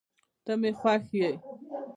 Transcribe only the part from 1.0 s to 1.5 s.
یې